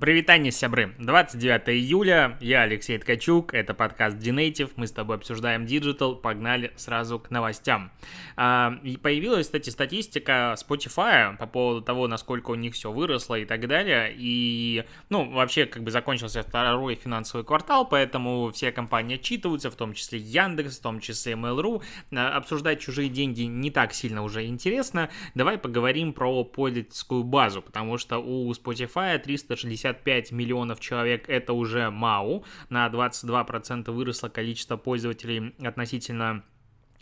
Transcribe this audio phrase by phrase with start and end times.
[0.00, 0.94] Привитание, сябры!
[0.98, 7.18] 29 июля, я Алексей Ткачук, это подкаст Dinative, мы с тобой обсуждаем Digital, погнали сразу
[7.18, 7.92] к новостям.
[8.34, 13.68] А, появилась, кстати, статистика Spotify по поводу того, насколько у них все выросло и так
[13.68, 19.76] далее, и, ну, вообще, как бы закончился второй финансовый квартал, поэтому все компании отчитываются, в
[19.76, 21.82] том числе Яндекс, в том числе Mail.ru,
[22.12, 27.98] а, обсуждать чужие деньги не так сильно уже интересно, давай поговорим про пользовательскую базу, потому
[27.98, 35.54] что у Spotify 360 65 миллионов человек это уже МАУ, на 22% выросло количество пользователей
[35.62, 36.42] относительно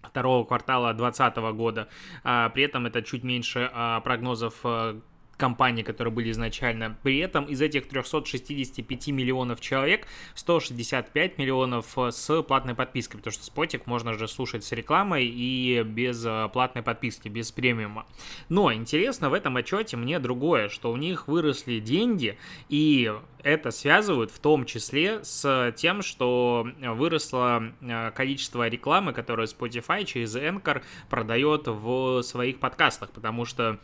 [0.02, 1.88] второго квартала 2020 года.
[2.24, 5.01] А, при этом это чуть меньше а, прогнозов а,
[5.38, 6.98] компаний, которые были изначально.
[7.02, 13.45] При этом из этих 365 миллионов человек 165 миллионов э, с платной подпиской, потому что
[13.45, 18.06] Спотик можно же слушать с рекламой и без э, платной подписки, без премиума.
[18.48, 22.36] Но интересно в этом отчете мне другое, что у них выросли деньги,
[22.69, 30.05] и это связывают в том числе с тем, что выросло э, количество рекламы, которую Spotify
[30.05, 33.78] через Anchor продает в своих подкастах, потому что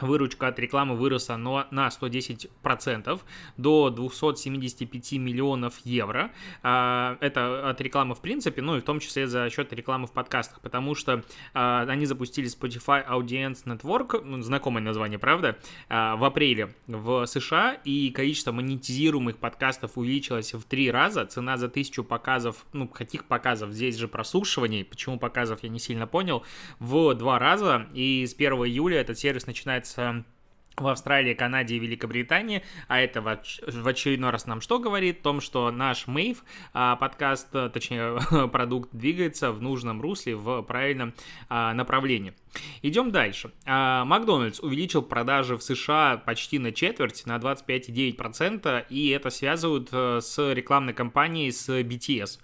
[0.00, 3.20] Выручка от рекламы выросла на 110%
[3.56, 6.30] до 275 миллионов евро.
[6.62, 10.12] А, это от рекламы в принципе, ну и в том числе за счет рекламы в
[10.12, 11.22] подкастах, потому что
[11.54, 17.74] а, они запустили Spotify Audience Network, ну, знакомое название, правда, а, в апреле в США,
[17.84, 21.26] и количество монетизируемых подкастов увеличилось в три раза.
[21.26, 26.06] Цена за тысячу показов, ну каких показов, здесь же прослушиваний, почему показов я не сильно
[26.06, 26.44] понял,
[26.78, 30.24] в два раза, и с 1 июля этот сервис начинает Um,
[30.80, 35.20] в Австралии, Канаде и Великобритании, а это в очередной раз нам что говорит?
[35.20, 41.14] О том, что наш Мейв а, подкаст, точнее продукт двигается в нужном русле, в правильном
[41.48, 42.34] а, направлении.
[42.82, 43.52] Идем дальше.
[43.66, 50.52] А, Макдональдс увеличил продажи в США почти на четверть, на 25,9%, и это связывают с
[50.52, 52.38] рекламной кампанией с BTS.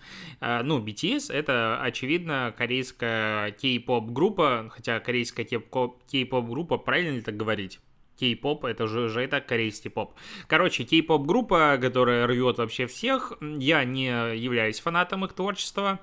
[0.65, 7.81] Ну, BTS это, очевидно, корейская кей-поп группа, хотя корейская кей-поп группа, правильно ли так говорить?
[8.19, 10.15] Кей-поп, это же и так корейский поп.
[10.47, 13.33] Короче, кей-поп группа, которая рвет вообще всех.
[13.41, 16.01] Я не являюсь фанатом их творчества,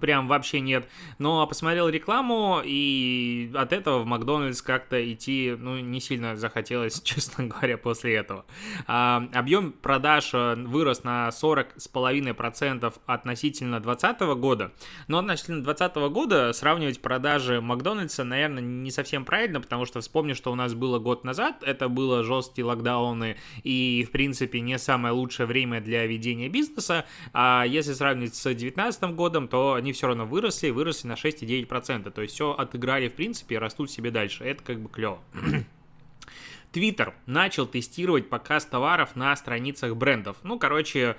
[0.00, 0.88] прям вообще нет.
[1.18, 7.46] Но посмотрел рекламу, и от этого в Макдональдс как-то идти, ну, не сильно захотелось, честно
[7.46, 8.44] говоря, после этого.
[8.86, 14.72] А, объем продаж э, вырос на 40,5% относительно 2020 года,
[15.08, 20.52] но относительно 2020 года сравнивать продажи Макдональдса, наверное, не совсем правильно, потому что вспомни, что
[20.52, 25.46] у нас было год назад, это было жесткие локдауны и, в принципе, не самое лучшее
[25.46, 30.70] время для ведения бизнеса, а если сравнивать с 2019 годом, то они все равно выросли,
[30.70, 32.10] выросли на 6,9%.
[32.10, 34.42] То есть все отыграли в принципе и растут себе дальше.
[34.42, 35.20] Это как бы клево.
[36.72, 40.38] Твиттер начал тестировать показ товаров на страницах брендов.
[40.42, 41.16] Ну, короче,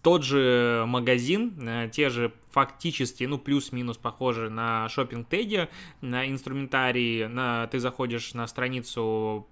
[0.00, 5.68] тот же магазин, э, те же фактически, ну, плюс-минус похожи на шопинг теге
[6.00, 9.46] на инструментарии, на, ты заходишь на страницу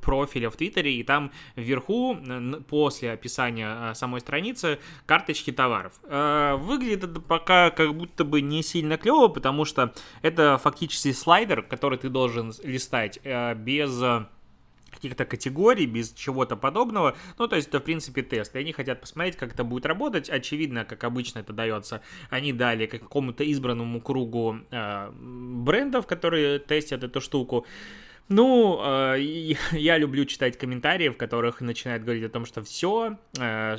[0.00, 2.16] профиля в Твиттере, и там вверху,
[2.68, 5.92] после описания а, самой страницы, карточки товаров.
[6.04, 11.62] Э, выглядит это пока как будто бы не сильно клево, потому что это фактически слайдер,
[11.62, 14.02] который ты должен листать э, без
[14.92, 17.16] каких-то категорий, без чего-то подобного.
[17.38, 18.54] Ну, то есть это, в принципе, тест.
[18.54, 20.30] И они хотят посмотреть, как это будет работать.
[20.30, 27.20] Очевидно, как обычно это дается, они дали какому-то избранному кругу э, брендов, которые тестят эту
[27.20, 27.66] штуку.
[28.28, 29.16] Ну, э,
[29.72, 33.76] я люблю читать комментарии, в которых начинают говорить о том, что все, э,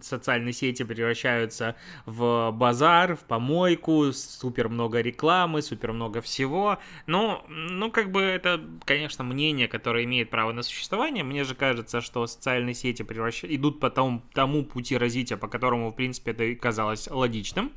[0.00, 6.78] социальные сети превращаются в базар, в помойку, супер много рекламы, супер много всего.
[7.06, 11.24] Ну, ну, как бы это, конечно, мнение, которое имеет право на существование.
[11.24, 13.44] Мне же кажется, что социальные сети превращ...
[13.44, 17.72] идут по тому, тому пути развития, по которому, в принципе, это казалось логичным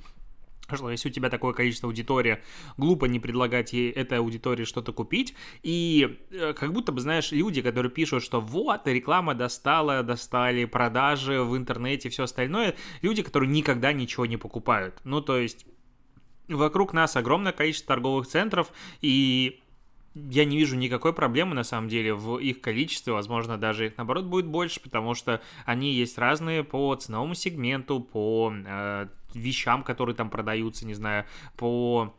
[0.78, 2.40] что если у тебя такое количество аудитории,
[2.78, 5.36] глупо не предлагать ей этой аудитории что-то купить.
[5.62, 11.42] И э, как будто бы, знаешь, люди, которые пишут, что вот, реклама достала, достали продажи
[11.42, 15.00] в интернете, все остальное, люди, которые никогда ничего не покупают.
[15.04, 15.66] Ну, то есть
[16.48, 18.72] вокруг нас огромное количество торговых центров,
[19.02, 19.60] и
[20.16, 24.26] я не вижу никакой проблемы на самом деле в их количестве, возможно, даже их наоборот
[24.26, 30.30] будет больше, потому что они есть разные по ценовому сегменту, по э, вещам, которые там
[30.30, 31.26] продаются, не знаю,
[31.58, 32.14] по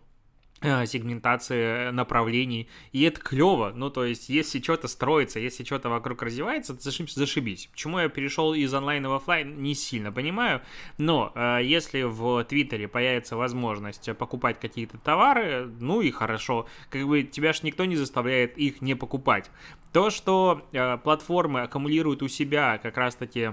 [0.67, 6.23] Э, сегментации направлений, и это клево, ну, то есть, если что-то строится, если что-то вокруг
[6.23, 7.67] развивается, то зашибись.
[7.71, 10.63] Почему я перешел из онлайна в офлайн, не сильно понимаю,
[10.97, 17.25] но э, если в Твиттере появится возможность покупать какие-то товары, ну и хорошо, как бы
[17.25, 19.51] тебя ж никто не заставляет их не покупать.
[19.93, 23.53] То, что э, платформы аккумулируют у себя как раз-таки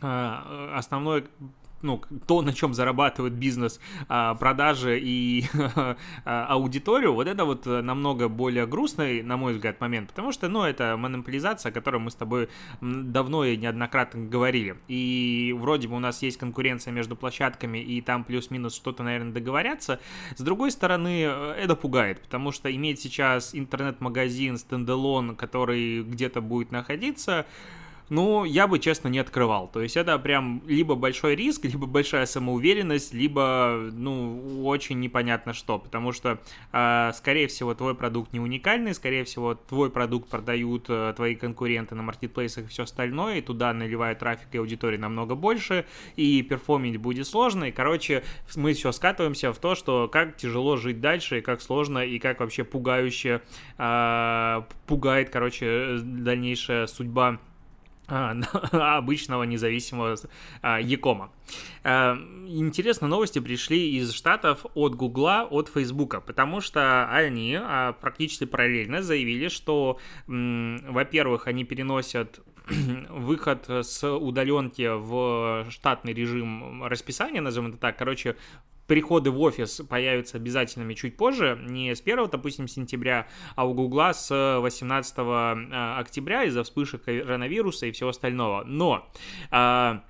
[0.00, 1.24] э, основной
[1.84, 3.78] ну, то, на чем зарабатывает бизнес,
[4.08, 5.44] а, продажи и
[6.24, 10.64] а, аудиторию, вот это вот намного более грустный, на мой взгляд, момент, потому что, ну,
[10.64, 12.48] это монополизация, о которой мы с тобой
[12.80, 14.76] давно и неоднократно говорили.
[14.88, 20.00] И вроде бы у нас есть конкуренция между площадками, и там плюс-минус что-то, наверное, договорятся.
[20.36, 27.46] С другой стороны, это пугает, потому что иметь сейчас интернет-магазин, стендалон, который где-то будет находиться,
[28.14, 29.68] ну, я бы, честно, не открывал.
[29.68, 35.78] То есть это прям либо большой риск, либо большая самоуверенность, либо, ну, очень непонятно что.
[35.78, 36.38] Потому что,
[36.72, 41.96] э, скорее всего, твой продукт не уникальный, скорее всего, твой продукт продают э, твои конкуренты
[41.96, 45.84] на маркетплейсах и все остальное, и туда наливают трафик и аудитории намного больше,
[46.14, 47.64] и перформить будет сложно.
[47.64, 48.22] И, короче,
[48.54, 52.38] мы все скатываемся в то, что как тяжело жить дальше, и как сложно, и как
[52.38, 53.42] вообще пугающе
[53.76, 57.53] э, пугает, короче, дальнейшая судьба а,
[58.72, 60.16] обычного независимого
[60.62, 61.30] а, Якома.
[61.82, 62.16] А,
[62.46, 67.58] интересно, новости пришли из Штатов от Гугла, от Фейсбука, потому что они
[68.00, 72.40] практически параллельно заявили, что, во-первых, они переносят
[73.10, 78.36] выход с удаленки в штатный режим расписания, назовем это так, короче,
[78.86, 83.26] приходы в офис появятся обязательными чуть позже, не с 1, допустим, сентября,
[83.56, 88.64] а у Гугла с 18 э, октября из-за вспышек коронавируса и всего остального.
[88.64, 89.08] Но
[89.50, 90.04] а,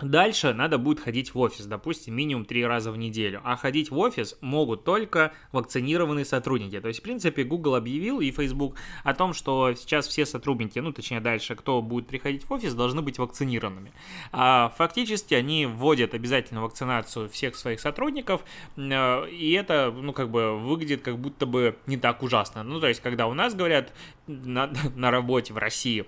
[0.00, 3.40] Дальше надо будет ходить в офис, допустим, минимум три раза в неделю.
[3.44, 6.80] А ходить в офис могут только вакцинированные сотрудники.
[6.80, 8.74] То есть, в принципе, Google объявил и Facebook
[9.04, 13.02] о том, что сейчас все сотрудники, ну, точнее, дальше, кто будет приходить в офис, должны
[13.02, 13.92] быть вакцинированными.
[14.32, 18.44] А фактически они вводят обязательно вакцинацию всех своих сотрудников,
[18.76, 22.64] э, и это, ну, как бы выглядит как будто бы не так ужасно.
[22.64, 23.92] Ну, то есть, когда у нас говорят
[24.26, 26.04] на, на работе в России,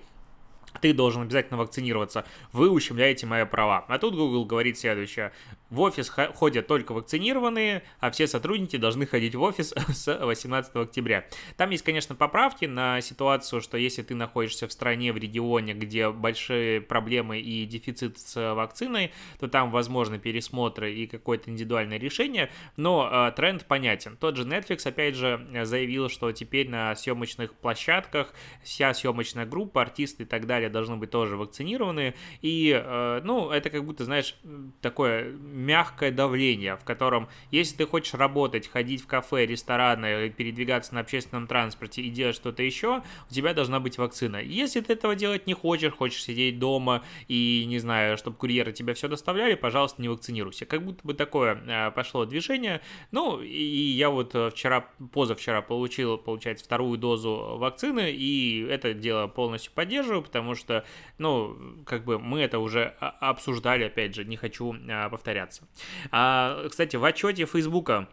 [0.81, 3.85] ты должен обязательно вакцинироваться, вы ущемляете мои права.
[3.87, 5.31] А тут Google говорит следующее.
[5.69, 11.25] В офис ходят только вакцинированные, а все сотрудники должны ходить в офис с 18 октября.
[11.57, 16.09] Там есть, конечно, поправки на ситуацию, что если ты находишься в стране, в регионе, где
[16.09, 23.09] большие проблемы и дефицит с вакциной, то там возможны пересмотры и какое-то индивидуальное решение, но
[23.11, 24.15] э, тренд понятен.
[24.17, 28.33] Тот же Netflix, опять же, заявил, что теперь на съемочных площадках
[28.63, 33.69] вся съемочная группа, артисты и так далее должны быть тоже вакцинированы, и, э, ну, это
[33.69, 34.35] как будто, знаешь,
[34.81, 41.01] такое мягкое давление, в котором, если ты хочешь работать, ходить в кафе, рестораны, передвигаться на
[41.01, 44.37] общественном транспорте и делать что-то еще, у тебя должна быть вакцина.
[44.37, 48.93] Если ты этого делать не хочешь, хочешь сидеть дома и, не знаю, чтобы курьеры тебя
[48.93, 50.65] все доставляли, пожалуйста, не вакцинируйся.
[50.65, 52.81] Как будто бы такое э, пошло движение.
[53.11, 59.71] Ну, и я вот вчера, позавчера получил, получается, вторую дозу вакцины, и это дело полностью
[59.73, 60.83] поддерживаю, потому что,
[61.17, 65.67] ну, как бы мы это уже обсуждали, опять же, не хочу э, повторяться.
[66.11, 68.07] А, кстати, в отчете Фейсбука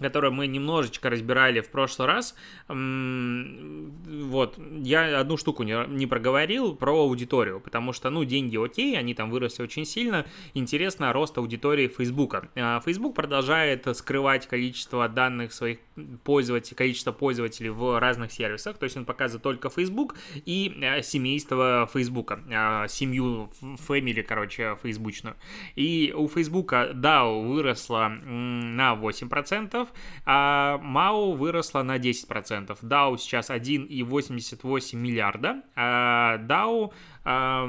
[0.00, 2.34] которое мы немножечко разбирали в прошлый раз.
[2.68, 9.14] Вот, я одну штуку не, не проговорил про аудиторию, потому что, ну, деньги окей, они
[9.14, 10.26] там выросли очень сильно.
[10.54, 12.48] Интересно рост аудитории Фейсбука.
[12.56, 15.78] А, Facebook продолжает скрывать количество данных своих
[16.24, 21.88] пользователей, количество пользователей в разных сервисах, то есть он показывает только Facebook и а, семейство
[21.92, 25.36] Фейсбука, а, семью Family, короче, фейсбучную.
[25.76, 29.88] И у Фейсбука DAO выросла на 8%,
[30.24, 32.76] а МАУ выросла на 10%.
[32.82, 36.92] DAO сейчас 1,88 миллиарда, а DAO,
[37.24, 37.68] а,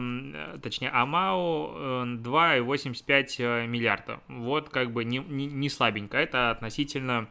[0.61, 4.19] точнее, АМАУ 2,85 э, миллиарда.
[4.27, 7.27] Вот как бы не, не, не слабенько, это относительно а,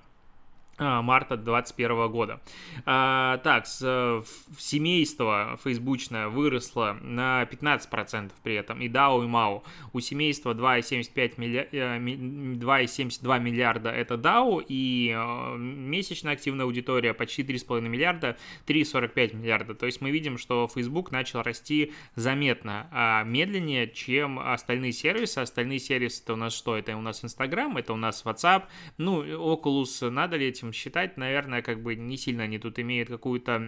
[0.78, 2.40] марта 2021 года.
[2.84, 4.24] А, так, с,
[4.58, 9.62] семейство фейсбучное выросло на 15% при этом, и DAO, и MAO.
[9.92, 11.68] У семейства 2,75 милли...
[11.72, 19.74] 2,72 миллиарда это DAO, и э, месячная активная аудитория почти 3,5 миллиарда, 3,45 миллиарда.
[19.74, 25.38] То есть мы видим, что Facebook начал расти заметно а медленнее, чем остальные сервисы.
[25.38, 26.76] Остальные сервисы это у нас что?
[26.76, 28.64] Это у нас Instagram, это у нас WhatsApp,
[28.98, 33.08] ну, Oculus, надо ли этим этим считать, наверное, как бы не сильно они тут имеют
[33.08, 33.62] какую-то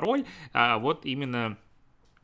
[0.00, 1.56] роль, а вот именно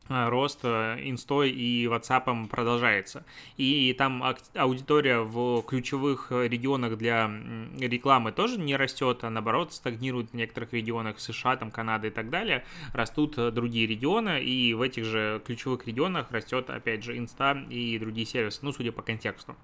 [0.08, 3.24] рост э, инстой и WhatsApp продолжается.
[3.56, 4.22] И там
[4.54, 7.30] аудитория в ключевых регионах для
[7.78, 12.30] рекламы тоже не растет, а наоборот стагнирует в некоторых регионах США, там Канада и так
[12.30, 12.64] далее.
[12.92, 17.98] Растут э, другие регионы, и в этих же ключевых регионах растет, опять же, инста и
[17.98, 19.56] другие сервисы, ну, судя по контексту.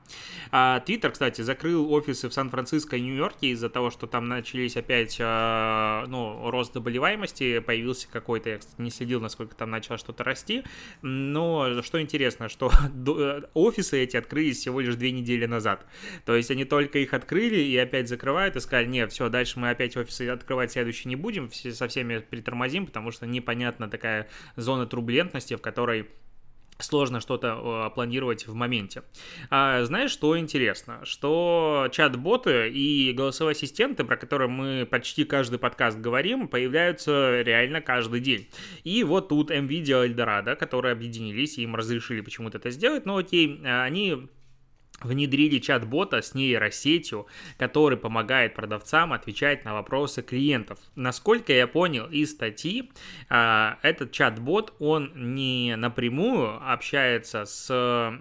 [0.51, 5.19] А Twitter, кстати, закрыл офисы в Сан-Франциско и Нью-Йорке из-за того, что там начались опять,
[5.19, 10.65] ну, рост заболеваемости, появился какой-то, я, кстати, не следил, насколько там начало что-то расти.
[11.03, 12.71] Но что интересно, что
[13.07, 15.87] э, офисы эти открылись всего лишь две недели назад.
[16.25, 19.71] То есть они только их открыли и опять закрывают и сказали, нет, все, дальше мы
[19.71, 24.87] опять офисы открывать следующие не будем, все, со всеми притормозим, потому что непонятна такая зона
[24.87, 26.09] турбулентности, в которой
[26.83, 29.03] сложно что-то э, планировать в моменте.
[29.51, 31.01] А, знаешь, что интересно?
[31.05, 38.21] Что чат-боты и голосовые ассистенты, про которые мы почти каждый подкаст говорим, появляются реально каждый
[38.21, 38.49] день.
[38.85, 43.61] И вот тут NVIDIA и Eldorado, которые объединились, им разрешили почему-то это сделать, но окей,
[43.65, 44.29] они
[45.05, 47.27] внедрили чат-бота с нейросетью,
[47.59, 50.79] который помогает продавцам отвечать на вопросы клиентов.
[50.95, 52.91] Насколько я понял из статьи,
[53.29, 58.19] а, этот чат-бот, он не напрямую общается с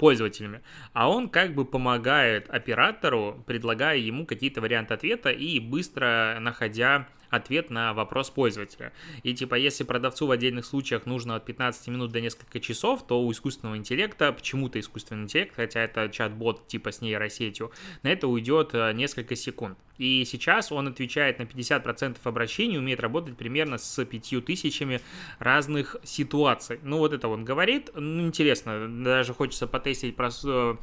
[0.00, 0.62] пользователями,
[0.94, 7.70] а он как бы помогает оператору, предлагая ему какие-то варианты ответа и быстро находя ответ
[7.70, 8.92] на вопрос пользователя.
[9.22, 13.22] И типа, если продавцу в отдельных случаях нужно от 15 минут до нескольких часов, то
[13.22, 17.70] у искусственного интеллекта, почему-то искусственный интеллект, хотя это чат-бот типа с нейросетью,
[18.02, 19.78] на это уйдет э, несколько секунд.
[19.98, 25.00] И сейчас он отвечает на 50% обращений, умеет работать примерно с 5000
[25.38, 26.80] разных ситуаций.
[26.82, 27.90] Ну, вот это он говорит.
[27.94, 30.76] Ну, интересно, даже хочется потестить про э,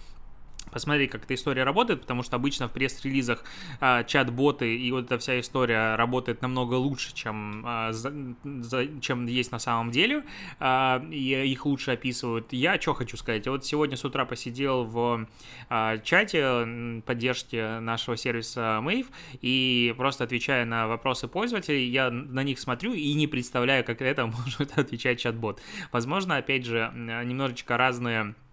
[0.72, 3.44] посмотреть, как эта история работает, потому что обычно в пресс-релизах
[3.80, 9.26] а, чат-боты и вот эта вся история работает намного лучше, чем, а, за, за, чем
[9.26, 10.24] есть на самом деле,
[10.60, 12.54] а, и их лучше описывают.
[12.54, 15.28] Я что хочу сказать, вот сегодня с утра посидел в
[15.70, 19.08] а, чате поддержки нашего сервиса Mave,
[19.42, 24.26] и просто отвечая на вопросы пользователей, я на них смотрю и не представляю, как это
[24.46, 25.62] может отвечать чат-бот.
[25.92, 28.47] Возможно, опять же, немножечко разные Э,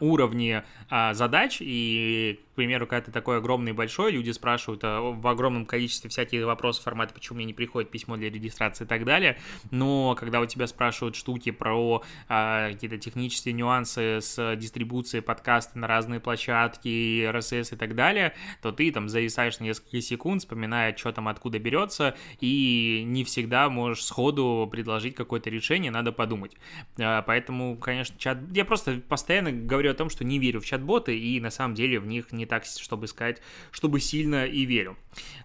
[0.00, 5.26] уровни а, задач, и, к примеру, когда ты такой огромный большой, люди спрашивают а, в
[5.26, 9.38] огромном количестве всяких вопросов формата, почему мне не приходит письмо для регистрации и так далее,
[9.70, 15.86] но когда у тебя спрашивают штуки про а, какие-то технические нюансы с дистрибуцией подкаста на
[15.86, 21.12] разные площадки, RSS и так далее, то ты там зависаешь на несколько секунд, вспоминая, что
[21.12, 26.52] там откуда берется, и не всегда можешь сходу предложить какое-то решение, надо подумать.
[27.00, 28.38] А, поэтому, конечно, чат...
[28.52, 32.00] Я просто постоянно говорю о том, что не верю в чат-боты, и на самом деле
[32.00, 33.40] в них не так, чтобы сказать,
[33.70, 34.96] чтобы сильно и верю.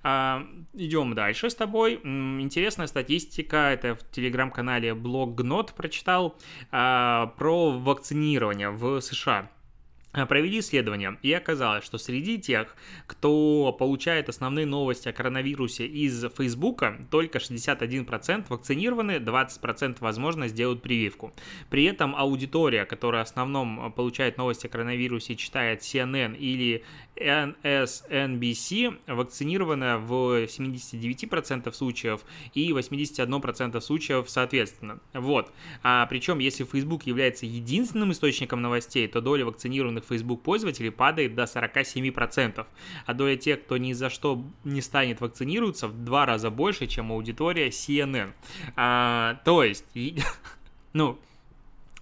[0.03, 1.95] А, идем дальше с тобой.
[2.03, 6.37] Интересная статистика, это в телеграм-канале Блог Гнот прочитал,
[6.71, 9.49] а, про вакцинирование в США.
[10.17, 16.25] А, провели исследование, и оказалось, что среди тех, кто получает основные новости о коронавирусе из
[16.35, 21.33] Фейсбука, только 61% вакцинированы, 20% возможно сделают прививку.
[21.69, 26.83] При этом аудитория, которая в основном получает новости о коронавирусе читает CNN или
[27.19, 32.21] NSNBC, вакцинирована в 79% случаев
[32.53, 34.99] и 81% случаев соответственно.
[35.13, 35.51] Вот.
[35.83, 41.43] А причем, если Facebook является единственным источником новостей, то доля вакцинированных Facebook пользователей падает до
[41.43, 42.65] 47%,
[43.05, 47.11] а доля тех, кто ни за что не станет вакцинироваться, в два раза больше, чем
[47.11, 48.33] аудитория CNN.
[48.75, 49.85] А, то есть,
[50.93, 51.19] ну,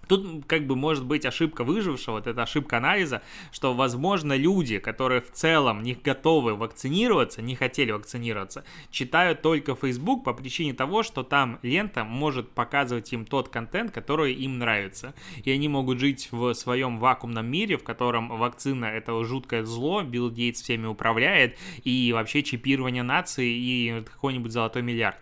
[0.08, 3.22] Тут как бы может быть ошибка выжившего, вот эта ошибка анализа,
[3.52, 10.24] что, возможно, люди, которые в целом не готовы вакцинироваться, не хотели вакцинироваться, читают только Facebook
[10.24, 15.14] по причине того, что там лента может показывать им тот контент, который им нравится.
[15.44, 20.30] И они могут жить в своем вакуумном мире, в котором вакцина это жуткое зло, Билл
[20.30, 25.18] Гейтс всеми управляет, и вообще чипирование нации и какой-нибудь золотой миллиард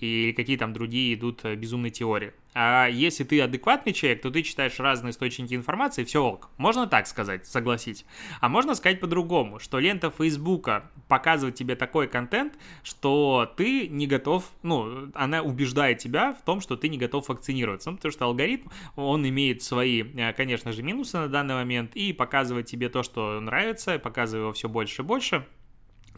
[0.00, 2.32] и какие там другие идут э, безумные теории.
[2.54, 6.50] А если ты адекватный человек, то ты читаешь разные источники информации, все ок.
[6.56, 8.06] Можно так сказать, согласить.
[8.40, 12.54] А можно сказать по-другому, что лента Фейсбука показывает тебе такой контент,
[12.84, 17.90] что ты не готов, ну, она убеждает тебя в том, что ты не готов вакцинироваться.
[17.90, 22.12] Ну, потому что алгоритм, он имеет свои, э, конечно же, минусы на данный момент и
[22.12, 25.44] показывает тебе то, что нравится, показывает его все больше и больше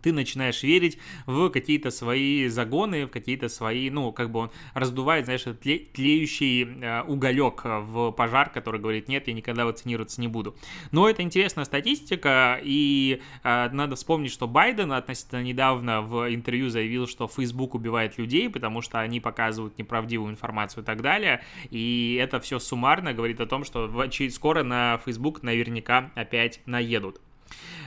[0.07, 5.25] ты начинаешь верить в какие-то свои загоны, в какие-то свои, ну, как бы он раздувает,
[5.25, 10.55] знаешь, тле, тлеющий э, уголек в пожар, который говорит, нет, я никогда вакцинироваться не буду.
[10.93, 17.09] Но это интересная статистика, и э, надо вспомнить, что Байден относительно недавно в интервью заявил,
[17.09, 22.39] что Facebook убивает людей, потому что они показывают неправдивую информацию и так далее, и это
[22.39, 23.91] все суммарно говорит о том, что
[24.31, 27.21] скоро на Facebook наверняка опять наедут.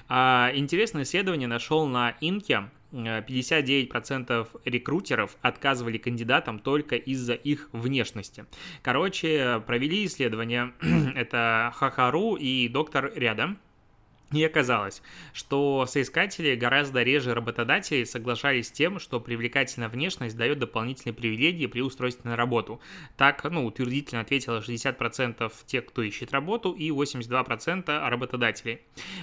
[0.10, 2.70] А, интересное исследование нашел на Инке.
[2.92, 8.46] 59% рекрутеров отказывали кандидатам только из-за их внешности.
[8.82, 10.74] Короче, провели исследование,
[11.16, 13.60] это Хахару и доктор рядом,
[14.32, 15.02] и оказалось,
[15.34, 21.82] что соискатели гораздо реже работодателей соглашались с тем, что привлекательная внешность дает дополнительные привилегии при
[21.82, 22.80] устройстве на работу.
[23.18, 28.82] Так, ну, утвердительно ответило 60% тех, кто ищет работу, и 82% работодателей.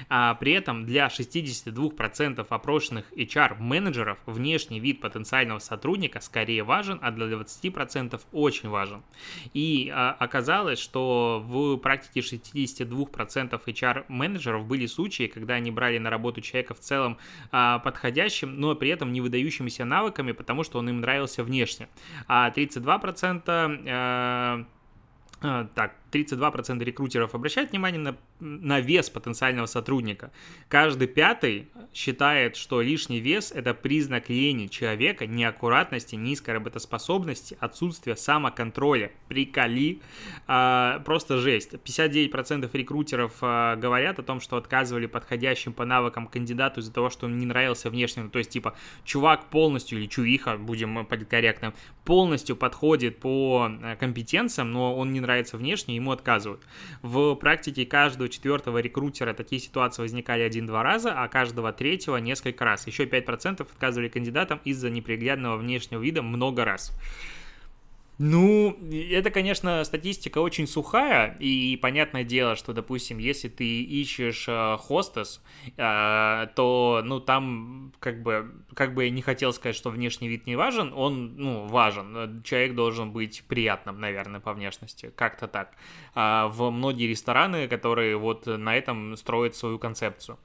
[0.08, 7.26] А при этом для 62% опрошенных HR-менеджеров внешний вид потенциального сотрудника скорее важен, а для
[7.26, 9.02] 20% очень важен.
[9.54, 16.40] И а, оказалось, что в практике 62% HR-менеджеров были случаи, когда они брали на работу
[16.40, 17.18] человека в целом
[17.52, 21.88] а, подходящим, но при этом не выдающимися навыками, потому что он им нравился внешне.
[22.26, 23.42] А 32%
[23.88, 24.64] а,
[25.42, 30.30] а, так, 32% рекрутеров обращают внимание на, на вес потенциального сотрудника.
[30.68, 39.12] Каждый пятый считает, что лишний вес– это признак лени человека, неаккуратности, низкой работоспособности, отсутствия самоконтроля.
[39.28, 40.00] Приколи.
[40.46, 41.74] А, просто жесть.
[41.74, 47.26] 59% рекрутеров а, говорят о том, что отказывали подходящим по навыкам кандидату из-за того, что
[47.26, 48.24] он не нравился внешне.
[48.24, 54.72] Ну, то есть, типа, чувак полностью, или чувиха, будем корректно, полностью подходит по э, компетенциям,
[54.72, 56.62] но он не нравится внешне, ему отказывают.
[57.02, 62.86] В практике каждого четвертого рекрутера такие ситуации возникали один-два раза, а каждого третьего несколько раз.
[62.86, 66.92] Еще 5% отказывали кандидатам из-за неприглядного внешнего вида много раз.
[68.18, 74.78] Ну, это, конечно, статистика очень сухая, и понятное дело, что, допустим, если ты ищешь э,
[74.78, 75.42] хостес,
[75.76, 80.46] э, то, ну, там, как бы, как бы я не хотел сказать, что внешний вид
[80.46, 82.42] не важен, он, ну, важен.
[82.42, 85.74] Человек должен быть приятным, наверное, по внешности, как-то так.
[86.14, 90.38] А в многие рестораны, которые вот на этом строят свою концепцию.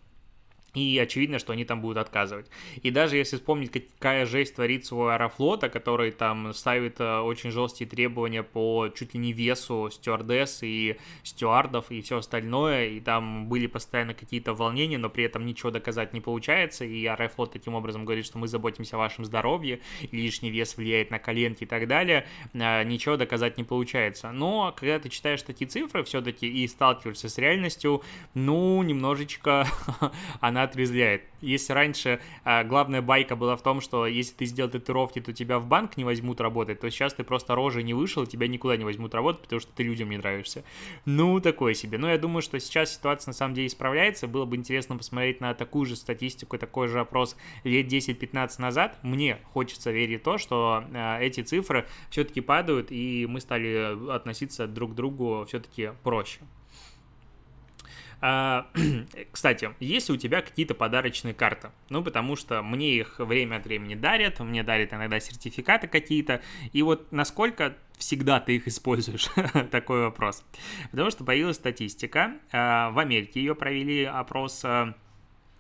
[0.74, 2.48] И очевидно, что они там будут отказывать.
[2.82, 7.90] И даже если вспомнить, какая жесть творится у Аэрофлота, который там ставит э, очень жесткие
[7.90, 13.68] требования по чуть ли не весу стюардесс и стюардов и все остальное, и там были
[13.68, 18.26] постоянно какие-то волнения, но при этом ничего доказать не получается, и Аэрофлот таким образом говорит,
[18.26, 22.84] что мы заботимся о вашем здоровье, лишний вес влияет на коленки и так далее, э,
[22.86, 24.32] ничего доказать не получается.
[24.32, 28.02] Но когда ты читаешь такие цифры все-таки и сталкиваешься с реальностью,
[28.34, 29.68] ну, немножечко
[30.40, 31.24] она она отрезвляет.
[31.42, 35.60] Если раньше а, главная байка была в том, что если ты сделал татуировки, то тебя
[35.60, 38.86] в банк не возьмут работать, то сейчас ты просто рожей не вышел, тебя никуда не
[38.86, 40.64] возьмут работать, потому что ты людям не нравишься.
[41.06, 41.98] Ну, такое себе.
[41.98, 44.28] Но я думаю, что сейчас ситуация на самом деле исправляется.
[44.28, 49.00] Было бы интересно посмотреть на такую же статистику, такой же опрос лет 10-15 назад.
[49.02, 54.68] Мне хочется верить в то, что а, эти цифры все-таки падают, и мы стали относиться
[54.68, 56.42] друг к другу все-таки проще.
[58.22, 58.68] А,
[59.32, 61.72] кстати, есть ли у тебя какие-то подарочные карты?
[61.90, 66.84] Ну, потому что мне их время от времени дарят, мне дарят иногда сертификаты какие-то, и
[66.84, 69.30] вот насколько всегда ты их используешь?
[69.72, 70.44] Такой вопрос.
[70.92, 74.94] Потому что появилась статистика, а, в Америке ее провели опрос а,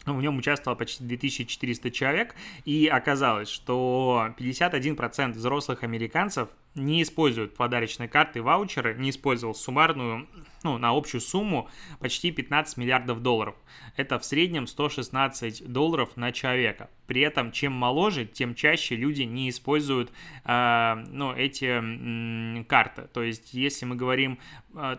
[0.06, 2.36] в нем участвовало почти 2400 человек,
[2.66, 10.28] и оказалось, что 51% взрослых американцев не используют подарочные карты и ваучеры, не использовал суммарную,
[10.64, 13.56] ну, на общую сумму почти 15 миллиардов долларов.
[13.98, 16.90] Это в среднем 116 долларов на человека.
[17.08, 20.12] При этом, чем моложе, тем чаще люди не используют,
[20.46, 23.08] э, ну, эти э, карты.
[23.14, 24.40] То есть, если мы говорим...
[24.74, 24.98] Э,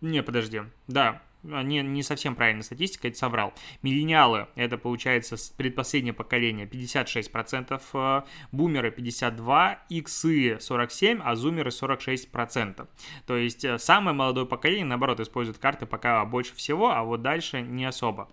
[0.00, 3.54] не, подожди, да, не, не совсем правильная статистика, это соврал.
[3.82, 12.88] Миллениалы, это получается предпоследнее поколение, 56%, э, бумеры 52%, иксы 47%, а зумеры 46%.
[13.26, 17.60] То есть э, самое молодое поколение, наоборот, использует карты пока больше всего, а вот дальше
[17.62, 18.28] не особо.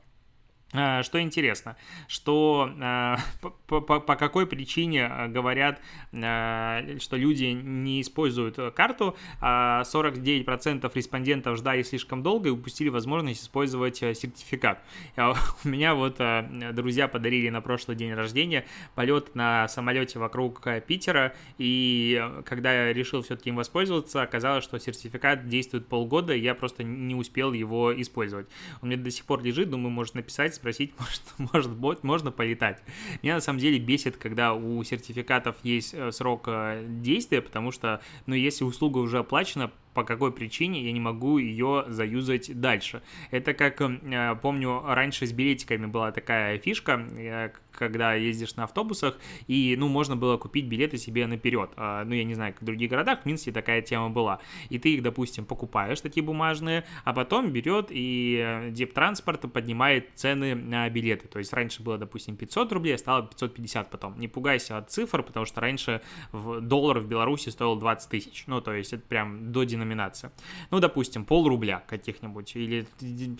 [0.73, 1.75] Э, что интересно,
[2.07, 3.15] что э,
[3.67, 5.81] по, по, по какой причине э, говорят,
[6.11, 13.97] что люди не используют карту, 49% а респондентов ждали слишком долго и упустили возможность использовать
[13.97, 14.83] сертификат.
[15.15, 16.19] А у меня вот
[16.73, 23.21] друзья подарили на прошлый день рождения полет на самолете вокруг Питера, и когда я решил
[23.21, 28.47] все-таки им воспользоваться, оказалось, что сертификат действует полгода, и я просто не успел его использовать.
[28.81, 30.93] Он мне до сих пор лежит, думаю, может написать спросить,
[31.53, 32.81] может, может, можно полетать.
[33.23, 38.01] Меня на самом деле бесит, когда у сертификатов есть э, срок э, действия, потому что,
[38.27, 43.01] ну, если услуга уже оплачена, по какой причине я не могу ее заюзать дальше.
[43.31, 49.17] Это как, э, помню, раньше с билетиками была такая фишка, э, когда ездишь на автобусах,
[49.47, 51.71] и, ну, можно было купить билеты себе наперед.
[51.77, 54.39] А, ну, я не знаю, как в других городах, в Минске такая тема была.
[54.69, 60.55] И ты их, допустим, покупаешь, такие бумажные, а потом берет и э, Дептранспорт поднимает цены
[60.55, 61.27] на билеты.
[61.27, 64.19] То есть раньше было, допустим, 500 рублей, а стало 550 потом.
[64.19, 66.01] Не пугайся от цифр, потому что раньше
[66.31, 68.43] доллар в Беларуси стоил 20 тысяч.
[68.47, 70.31] Ну, то есть это прям до деноминации.
[70.69, 72.55] Ну, допустим, пол рубля каких-нибудь.
[72.55, 72.85] Или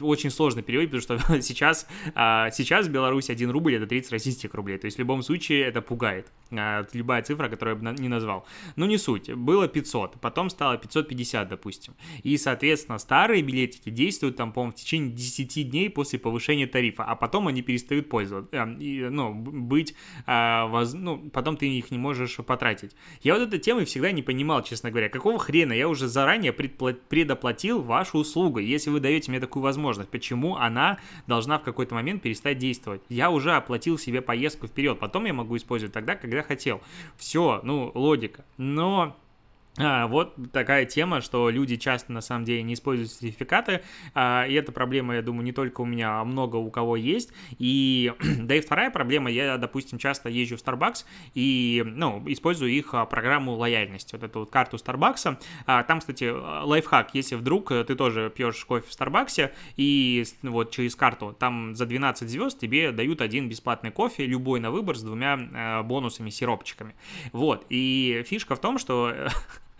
[0.01, 4.54] очень сложно переводить, потому что сейчас, а, сейчас в Беларуси 1 рубль это 30 российских
[4.54, 4.77] рублей.
[4.77, 6.32] То есть в любом случае это пугает.
[6.51, 8.45] А, любая цифра, которую я бы не назвал.
[8.75, 9.34] Ну, не суть.
[9.34, 11.93] Было 500, потом стало 550, допустим.
[12.23, 17.15] И, соответственно, старые билетики действуют там, по-моему, в течение 10 дней после повышения тарифа, а
[17.15, 19.95] потом они перестают пользоваться, э, ну, быть,
[20.27, 22.95] воз, ну, потом ты их не можешь потратить.
[23.21, 27.81] Я вот этой темы всегда не понимал, честно говоря, какого хрена я уже заранее предоплатил
[27.81, 32.57] вашу услугу, если вы даете мне такую возможность, почему она должна в какой-то момент перестать
[32.57, 33.01] действовать?
[33.09, 36.81] Я уже оплатил себе поездку вперед, потом я могу использовать тогда, когда хотел.
[37.17, 38.45] Все, ну, логика.
[38.57, 39.15] Но
[39.77, 43.81] а, вот такая тема, что люди часто на самом деле не используют сертификаты,
[44.13, 47.31] а, и эта проблема, я думаю, не только у меня, а много у кого есть.
[47.57, 51.05] И да и вторая проблема, я, допустим, часто езжу в Starbucks
[51.36, 55.38] и, ну, использую их а, программу лояльности, вот эту вот карту Starbucks.
[55.65, 60.95] А, там, кстати, лайфхак, если вдруг ты тоже пьешь кофе в Starbucks и вот через
[60.95, 65.39] карту, там за 12 звезд тебе дают один бесплатный кофе, любой на выбор с двумя
[65.53, 66.93] а, бонусами, сиропчиками.
[67.31, 69.13] Вот, и фишка в том, что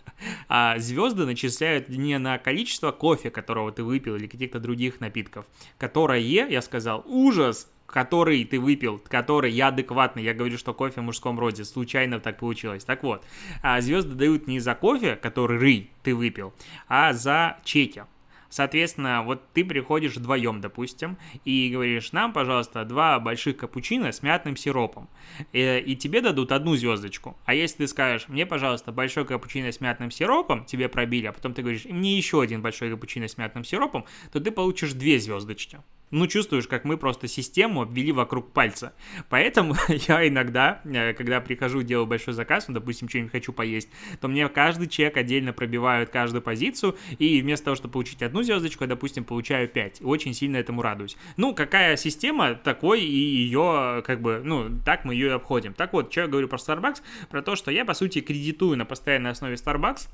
[0.48, 5.46] а звезды начисляют не на количество кофе, которого ты выпил, или каких-то других напитков,
[5.78, 11.04] которое, я сказал, ужас, который ты выпил, который я адекватный, я говорю, что кофе в
[11.04, 12.84] мужском роде, случайно так получилось.
[12.84, 13.24] Так вот,
[13.62, 16.54] а звезды дают не за кофе, который ты выпил,
[16.88, 18.04] а за чеки.
[18.52, 24.58] Соответственно, вот ты приходишь вдвоем, допустим, и говоришь, нам, пожалуйста, два больших капучино с мятным
[24.58, 25.08] сиропом.
[25.52, 27.34] И, э, и тебе дадут одну звездочку.
[27.46, 31.54] А если ты скажешь, мне, пожалуйста, большой капучино с мятным сиропом, тебе пробили, а потом
[31.54, 35.80] ты говоришь, мне еще один большой капучино с мятным сиропом, то ты получишь две звездочки
[36.12, 38.92] ну, чувствуешь, как мы просто систему обвели вокруг пальца.
[39.30, 43.88] Поэтому я иногда, э, когда прихожу, делаю большой заказ, ну, допустим, что-нибудь хочу поесть,
[44.20, 48.84] то мне каждый чек отдельно пробивают каждую позицию, и вместо того, чтобы получить одну звездочку,
[48.84, 50.02] я, допустим, получаю 5.
[50.02, 51.16] Очень сильно этому радуюсь.
[51.38, 55.72] Ну, какая система, такой и ее, как бы, ну, так мы ее и обходим.
[55.72, 57.02] Так вот, что я говорю про Starbucks?
[57.30, 60.08] Про то, что я, по сути, кредитую на постоянной основе Starbucks,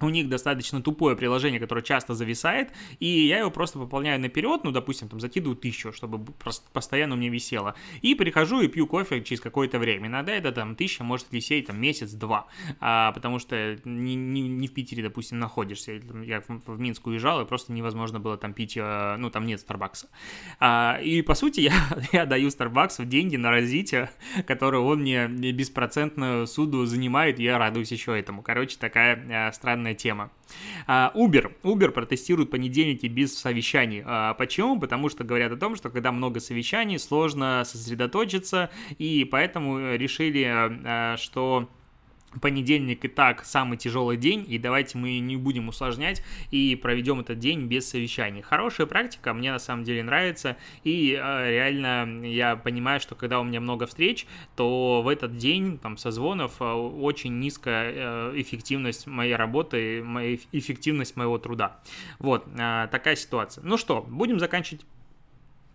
[0.00, 4.70] у них достаточно тупое приложение, которое часто зависает, и я его просто пополняю наперед, ну,
[4.70, 9.22] допустим, там, закидываю тысячу, чтобы просто постоянно у меня висело, и прихожу и пью кофе
[9.22, 10.08] через какое-то время.
[10.08, 12.46] Иногда это там тысяча может висеть там месяц-два,
[12.80, 16.00] а, потому что не, не, не в Питере, допустим, находишься.
[16.24, 20.08] Я в, Минск уезжал, и просто невозможно было там пить, а, ну, там нет Старбакса.
[20.60, 21.72] А, и, по сути, я,
[22.12, 24.10] я даю Старбаксу деньги на развитие,
[24.46, 28.42] которое он мне беспроцентную суду занимает, и я радуюсь еще этому.
[28.42, 30.30] Короче, такая а, странная странная тема.
[30.86, 31.52] А, Uber.
[31.62, 34.02] Uber протестирует понедельники без совещаний.
[34.04, 34.78] А, почему?
[34.78, 41.16] Потому что говорят о том, что когда много совещаний, сложно сосредоточиться, и поэтому решили, а,
[41.16, 41.68] что
[42.40, 47.38] понедельник и так самый тяжелый день, и давайте мы не будем усложнять и проведем этот
[47.38, 48.42] день без совещаний.
[48.42, 53.44] Хорошая практика, мне на самом деле нравится, и э, реально я понимаю, что когда у
[53.44, 59.34] меня много встреч, то в этот день, там, созвонов, э, очень низкая э, эффективность моей
[59.34, 61.80] работы, моя эффективность моего труда.
[62.18, 63.62] Вот, э, такая ситуация.
[63.64, 64.84] Ну что, будем заканчивать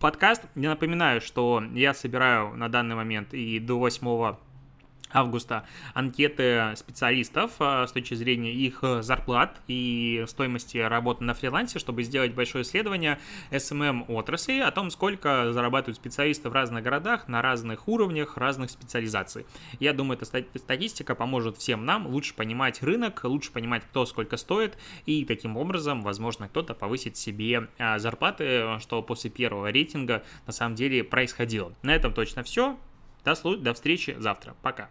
[0.02, 0.44] подкаст.
[0.56, 4.34] Я напоминаю, что я собираю на данный момент и до 8
[5.12, 11.78] августа анкеты специалистов э, с точки зрения их э, зарплат и стоимости работы на фрилансе,
[11.78, 13.18] чтобы сделать большое исследование
[13.50, 19.46] SMM отрасли о том, сколько зарабатывают специалисты в разных городах, на разных уровнях, разных специализаций.
[19.80, 20.24] Я думаю, эта
[20.58, 26.02] статистика поможет всем нам лучше понимать рынок, лучше понимать, кто сколько стоит, и таким образом,
[26.02, 31.72] возможно, кто-то повысит себе э, зарплаты, что после первого рейтинга на самом деле происходило.
[31.82, 32.78] На этом точно все.
[33.24, 34.56] До встречи завтра.
[34.62, 34.88] Пока.